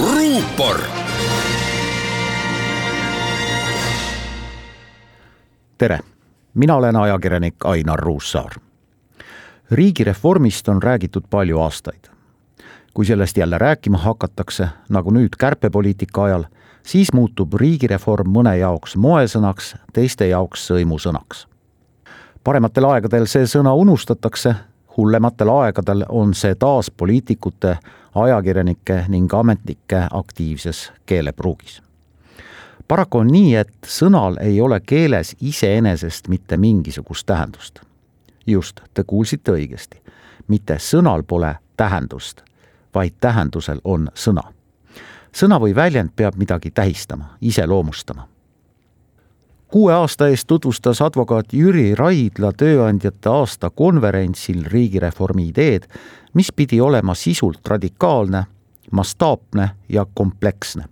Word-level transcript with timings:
ruupor. 0.00 0.80
tere, 5.78 5.98
mina 6.54 6.76
olen 6.76 6.96
ajakirjanik 6.96 7.54
Ainar 7.64 7.98
Ruussaar. 7.98 8.50
riigireformist 9.70 10.68
on 10.68 10.82
räägitud 10.82 11.22
palju 11.30 11.60
aastaid. 11.60 12.04
kui 12.94 13.04
sellest 13.04 13.36
jälle 13.36 13.58
rääkima 13.58 13.98
hakatakse, 13.98 14.68
nagu 14.88 15.10
nüüd 15.10 15.36
kärpepoliitika 15.38 16.24
ajal, 16.24 16.44
siis 16.86 17.12
muutub 17.12 17.54
riigireform 17.54 18.30
mõne 18.30 18.56
jaoks 18.58 18.96
moesõnaks, 18.96 19.76
teiste 19.92 20.26
jaoks 20.26 20.70
sõimusõnaks. 20.70 21.46
parematel 22.44 22.84
aegadel 22.84 23.26
see 23.26 23.44
sõna 23.44 23.74
unustatakse 23.74 24.54
hullematel 24.96 25.48
aegadel 25.48 26.04
on 26.08 26.34
see 26.34 26.54
taas 26.54 26.90
poliitikute, 26.90 27.78
ajakirjanike 28.14 29.04
ning 29.08 29.34
ametnike 29.34 30.06
aktiivses 30.10 30.92
keelepruugis. 31.06 31.82
paraku 32.88 33.18
on 33.18 33.26
nii, 33.26 33.54
et 33.54 33.72
sõnal 33.86 34.36
ei 34.40 34.60
ole 34.60 34.80
keeles 34.80 35.36
iseenesest 35.40 36.28
mitte 36.28 36.56
mingisugust 36.56 37.26
tähendust. 37.26 37.80
just, 38.46 38.80
te 38.94 39.04
kuulsite 39.04 39.52
õigesti. 39.52 40.02
mitte 40.48 40.74
sõnal 40.74 41.22
pole 41.22 41.56
tähendust, 41.76 42.42
vaid 42.94 43.12
tähendusel 43.20 43.80
on 43.84 44.10
sõna. 44.14 44.52
sõna 45.32 45.60
või 45.60 45.74
väljend 45.74 46.10
peab 46.16 46.34
midagi 46.36 46.70
tähistama, 46.70 47.36
iseloomustama 47.40 48.33
kuue 49.74 49.92
aasta 49.92 50.28
eest 50.28 50.46
tutvustas 50.46 51.00
advokaat 51.02 51.50
Jüri 51.52 51.96
Raidla 51.98 52.52
tööandjate 52.54 53.26
aasta 53.26 53.72
konverentsil 53.74 54.60
riigireformi 54.70 55.48
ideed, 55.48 55.88
mis 56.38 56.52
pidi 56.54 56.78
olema 56.80 57.16
sisult 57.18 57.66
radikaalne, 57.66 58.44
mastaapne 58.94 59.66
ja 59.88 60.06
kompleksne. 60.14 60.84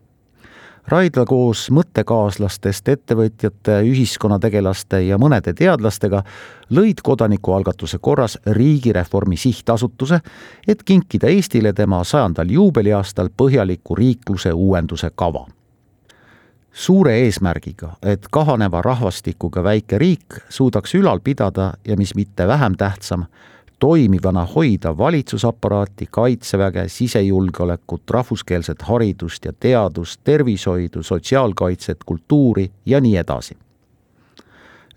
Raidla 0.88 1.24
koos 1.30 1.68
mõttekaaslastest, 1.70 2.90
ettevõtjate, 2.96 3.79
ühiskonnategelaste 3.87 5.04
ja 5.07 5.14
mõnede 5.14 5.54
teadlastega 5.54 6.24
lõid 6.74 7.07
kodanikualgatuse 7.07 8.02
korras 8.02 8.38
Riigireformi 8.51 9.38
Sihtasutuse, 9.38 10.18
et 10.66 10.82
kinkida 10.82 11.30
Eestile 11.30 11.70
tema 11.73 12.02
sajandal 12.02 12.51
juubeliaastal 12.51 13.30
põhjaliku 13.30 13.95
riikluse 13.95 14.51
uuenduse 14.52 15.14
kava 15.14 15.46
suure 16.73 17.18
eesmärgiga, 17.20 17.96
et 18.02 18.26
kahaneva 18.30 18.82
rahvastikuga 18.82 19.62
väike 19.65 19.98
riik 19.98 20.38
suudaks 20.48 20.95
ülal 20.95 21.20
pidada 21.20 21.73
ja 21.84 21.96
mis 21.96 22.14
mitte 22.14 22.46
vähem 22.48 22.76
tähtsam, 22.76 23.24
toimivana 23.79 24.46
hoida 24.54 24.98
valitsusaparaati, 24.98 26.09
kaitseväge, 26.10 26.88
sisejulgeolekut, 26.88 28.10
rahvuskeelset 28.10 28.82
haridust 28.82 29.45
ja 29.45 29.52
teadust, 29.52 30.20
tervishoidu, 30.24 31.02
sotsiaalkaitset, 31.02 32.04
kultuuri 32.06 32.70
ja 32.86 33.01
nii 33.01 33.16
edasi. 33.16 33.57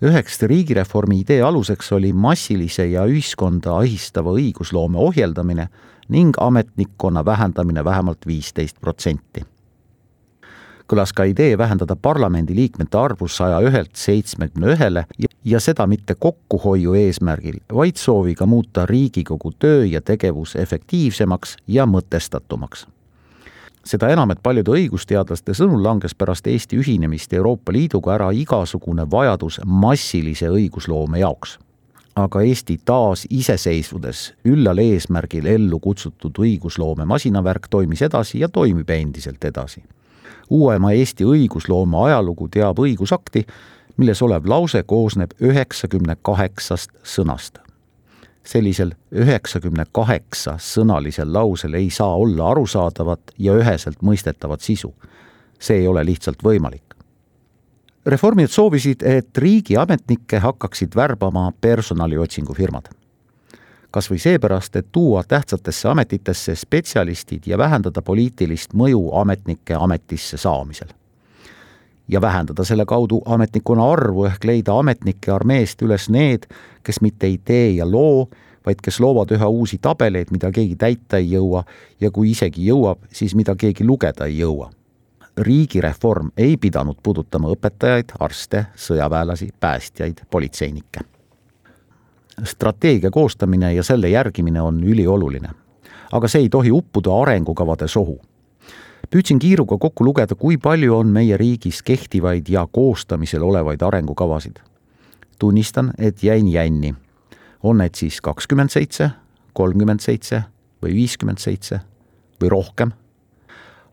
üheks 0.05 0.41
riigireformi 0.41 1.19
idee 1.19 1.41
aluseks 1.41 1.91
oli 1.91 2.13
massilise 2.13 2.85
ja 2.85 3.05
ühiskonda 3.05 3.77
ahistava 3.77 4.35
õigusloome 4.35 4.97
ohjeldamine 4.97 5.67
ning 6.09 6.35
ametnikkonna 6.37 7.25
vähendamine 7.25 7.83
vähemalt 7.83 8.27
viisteist 8.27 8.81
protsenti 8.81 9.45
kõlas 10.91 11.13
ka 11.13 11.23
idee 11.23 11.57
vähendada 11.57 11.95
parlamendiliikmete 11.95 12.97
arvu 12.97 13.27
saja 13.27 13.59
ühelt 13.65 13.95
seitsmekümne 13.97 14.73
ühele 14.75 15.05
ja 15.45 15.59
seda 15.59 15.87
mitte 15.87 16.15
kokkuhoiu 16.15 16.93
eesmärgil, 16.93 17.59
vaid 17.73 17.97
sooviga 17.97 18.45
muuta 18.45 18.85
Riigikogu 18.85 19.51
töö 19.59 19.85
ja 19.85 20.01
tegevus 20.01 20.55
efektiivsemaks 20.55 21.57
ja 21.67 21.85
mõtestatumaks 21.85 22.85
seda 23.85 24.09
enam, 24.09 24.31
et 24.33 24.41
paljude 24.43 24.73
õigusteadlaste 24.73 25.53
sõnul 25.53 25.83
langes 25.85 26.15
pärast 26.17 26.47
Eesti 26.49 26.79
ühinemist 26.81 27.33
Euroopa 27.37 27.73
Liiduga 27.73 28.15
ära 28.15 28.31
igasugune 28.33 29.05
vajadus 29.11 29.59
massilise 29.65 30.49
õigusloome 30.49 31.21
jaoks. 31.21 31.59
aga 32.15 32.41
Eesti 32.41 32.79
taasiseseisvudes 32.85 34.33
üllal 34.45 34.79
eesmärgil 34.79 35.45
ellu 35.45 35.79
kutsutud 35.79 36.37
õigusloome 36.39 37.05
masinavärk 37.05 37.67
toimis 37.69 38.01
edasi 38.01 38.39
ja 38.39 38.49
toimib 38.49 38.89
endiselt 38.89 39.43
edasi 39.43 39.83
uuema 40.49 40.91
Eesti 40.91 41.25
õigusloome 41.25 41.97
ajalugu 42.05 42.47
teab 42.51 42.79
õigusakti, 42.79 43.45
milles 43.97 44.21
olev 44.21 44.47
lause 44.49 44.83
koosneb 44.83 45.31
üheksakümne 45.41 46.17
kaheksast 46.21 46.91
sõnast. 47.03 47.59
sellisel 48.45 48.91
üheksakümne 49.11 49.85
kaheksa 49.91 50.57
sõnalisel 50.61 51.31
lausel 51.33 51.73
ei 51.73 51.89
saa 51.89 52.15
olla 52.15 52.51
arusaadavat 52.51 53.31
ja 53.37 53.53
üheselt 53.53 54.01
mõistetavat 54.01 54.61
sisu. 54.61 54.93
see 55.59 55.77
ei 55.77 55.87
ole 55.87 56.05
lihtsalt 56.05 56.43
võimalik. 56.43 56.95
reformijad 58.05 58.49
soovisid, 58.49 59.03
et 59.03 59.37
riigiametnikke 59.37 60.39
hakkaksid 60.39 60.95
värbama 60.95 61.51
personaliotsingufirmad 61.61 63.04
kas 63.95 64.09
või 64.11 64.19
seepärast, 64.19 64.75
et 64.75 64.87
tuua 64.91 65.21
tähtsatesse 65.23 65.87
ametitesse 65.87 66.55
spetsialistid 66.55 67.45
ja 67.47 67.57
vähendada 67.57 68.01
poliitilist 68.01 68.73
mõju 68.75 69.07
ametnike 69.21 69.77
ametisse 69.79 70.37
saamisel. 70.37 70.91
ja 72.07 72.21
vähendada 72.21 72.63
selle 72.63 72.85
kaudu 72.85 73.21
ametnikkonna 73.25 73.85
arvu 73.91 74.25
ehk 74.25 74.43
leida 74.43 74.75
ametnike 74.79 75.31
armeest 75.31 75.81
üles 75.81 76.09
need, 76.09 76.43
kes 76.83 77.01
mitte 77.01 77.25
ei 77.25 77.37
tee 77.37 77.69
ja 77.69 77.87
loo, 77.91 78.27
vaid 78.65 78.83
kes 78.83 78.99
loovad 78.99 79.31
üha 79.31 79.47
uusi 79.47 79.79
tabeleid, 79.81 80.27
mida 80.31 80.51
keegi 80.51 80.75
täita 80.75 81.17
ei 81.17 81.31
jõua 81.31 81.63
ja 82.01 82.11
kui 82.11 82.35
isegi 82.35 82.67
jõuab, 82.67 83.07
siis 83.09 83.35
mida 83.35 83.55
keegi 83.55 83.87
lugeda 83.87 84.25
ei 84.25 84.37
jõua. 84.43 84.69
riigireform 85.37 86.29
ei 86.37 86.57
pidanud 86.57 86.95
puudutama 87.03 87.47
õpetajaid, 87.47 88.15
arste, 88.19 88.65
sõjaväelasi, 88.75 89.49
päästjaid, 89.59 90.27
politseinikke 90.29 91.14
strateegia 92.43 93.11
koostamine 93.11 93.73
ja 93.73 93.83
selle 93.83 94.09
järgimine 94.09 94.61
on 94.61 94.83
ülioluline. 94.83 95.49
aga 96.11 96.27
see 96.27 96.41
ei 96.41 96.49
tohi 96.49 96.71
uppuda 96.71 97.21
arengukavade 97.21 97.87
sohu. 97.87 98.19
püüdsin 99.09 99.39
kiiruga 99.39 99.77
kokku 99.77 100.05
lugeda, 100.05 100.35
kui 100.35 100.57
palju 100.57 100.97
on 100.97 101.07
meie 101.07 101.37
riigis 101.37 101.83
kehtivaid 101.83 102.49
ja 102.49 102.67
koostamisel 102.71 103.41
olevaid 103.41 103.81
arengukavasid. 103.81 104.59
tunnistan, 105.39 105.93
et 105.97 106.23
jäin 106.23 106.47
jänni. 106.47 106.95
on 107.63 107.77
need 107.77 107.95
siis 107.95 108.21
kakskümmend 108.21 108.69
seitse, 108.69 109.09
kolmkümmend 109.53 109.99
seitse 109.99 110.43
või 110.83 110.93
viiskümmend 110.93 111.37
seitse 111.37 111.79
või 112.41 112.49
rohkem 112.49 112.91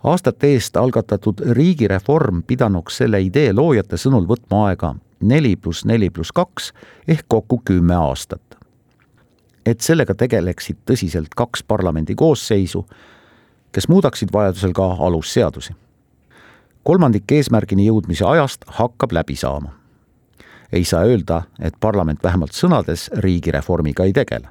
aastate 0.05 0.47
eest 0.47 0.77
algatatud 0.77 1.41
riigireform 1.51 2.43
pidanuks 2.43 2.97
selle 3.03 3.21
idee 3.23 3.53
loojate 3.53 3.97
sõnul 3.97 4.27
võtma 4.27 4.67
aega 4.69 4.95
neli 5.23 5.57
pluss 5.57 5.85
neli 5.85 6.11
pluss 6.11 6.33
kaks 6.33 6.73
ehk 7.09 7.25
kokku 7.29 7.63
kümme 7.65 7.95
aastat. 7.95 8.43
et 9.67 9.81
sellega 9.81 10.15
tegeleksid 10.15 10.77
tõsiselt 10.91 11.35
kaks 11.37 11.63
parlamendi 11.63 12.15
koosseisu, 12.15 12.87
kes 13.73 13.89
muudaksid 13.89 14.29
vajadusel 14.33 14.73
ka 14.73 14.97
alusseadusi. 14.99 15.73
kolmandik 16.83 17.33
eesmärgini 17.33 17.87
jõudmise 17.87 18.25
ajast 18.25 18.65
hakkab 18.67 19.13
läbi 19.13 19.37
saama. 19.37 19.73
ei 20.73 20.85
saa 20.85 21.05
öelda, 21.05 21.43
et 21.61 21.75
parlament 21.81 22.23
vähemalt 22.23 22.53
sõnades 22.53 23.11
riigireformiga 23.15 24.05
ei 24.05 24.13
tegele 24.13 24.49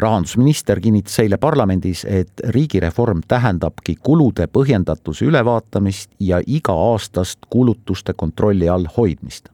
rahandusminister 0.00 0.80
kinnitas 0.80 1.18
eile 1.18 1.36
parlamendis, 1.36 2.04
et 2.08 2.42
riigireform 2.48 3.20
tähendabki 3.28 3.96
kulude 4.02 4.46
põhjendatuse 4.46 5.24
ülevaatamist 5.24 6.10
ja 6.20 6.40
iga-aastast 6.46 7.38
kulutuste 7.50 8.12
kontrolli 8.12 8.68
all 8.68 8.86
hoidmist. 8.96 9.48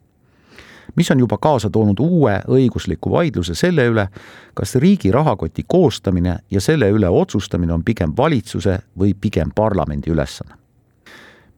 mis 0.96 1.10
on 1.10 1.18
juba 1.18 1.36
kaasa 1.38 1.68
toonud 1.70 1.98
uue 2.00 2.38
õigusliku 2.48 3.10
vaidluse 3.10 3.54
selle 3.54 3.84
üle, 3.86 4.06
kas 4.54 4.74
riigi 4.74 5.10
rahakoti 5.12 5.64
koostamine 5.68 6.38
ja 6.50 6.60
selle 6.60 6.88
üle 6.90 7.08
otsustamine 7.08 7.72
on 7.72 7.84
pigem 7.84 8.14
valitsuse 8.16 8.78
või 8.98 9.12
pigem 9.20 9.50
parlamendi 9.54 10.10
ülesanne 10.10 10.54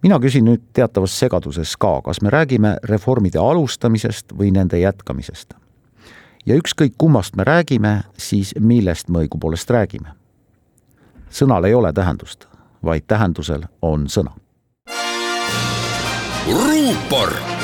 mina 0.03 0.19
küsin 0.19 0.45
nüüd 0.45 0.63
teatavas 0.73 1.15
segaduses 1.19 1.77
ka, 1.77 2.01
kas 2.03 2.21
me 2.23 2.31
räägime 2.31 2.77
reformide 2.83 3.39
alustamisest 3.39 4.35
või 4.39 4.51
nende 4.55 4.79
jätkamisest 4.79 5.55
ja 6.49 6.57
ükskõik 6.57 6.95
kummast 6.99 7.37
me 7.37 7.45
räägime, 7.45 8.03
siis 8.17 8.55
millest 8.61 9.09
me 9.09 9.25
õigupoolest 9.25 9.71
räägime. 9.71 10.15
sõnal 11.31 11.65
ei 11.65 11.75
ole 11.75 11.93
tähendust, 11.93 12.47
vaid 12.85 13.05
tähendusel 13.07 13.67
on 13.83 14.07
sõna. 14.09 14.33
ruupor 16.49 17.58